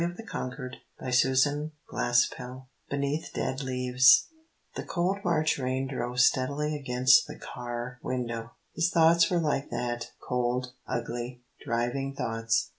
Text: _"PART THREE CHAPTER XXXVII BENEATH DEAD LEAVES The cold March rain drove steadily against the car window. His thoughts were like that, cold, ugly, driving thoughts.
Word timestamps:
_"PART 0.29 0.55
THREE 0.99 1.11
CHAPTER 1.11 1.69
XXXVII 1.93 2.63
BENEATH 2.89 3.33
DEAD 3.35 3.61
LEAVES 3.61 4.29
The 4.75 4.81
cold 4.81 5.19
March 5.23 5.59
rain 5.59 5.87
drove 5.87 6.19
steadily 6.21 6.75
against 6.75 7.27
the 7.27 7.37
car 7.37 7.99
window. 8.01 8.53
His 8.73 8.89
thoughts 8.89 9.29
were 9.29 9.37
like 9.39 9.69
that, 9.69 10.09
cold, 10.19 10.73
ugly, 10.87 11.43
driving 11.63 12.15
thoughts. 12.15 12.69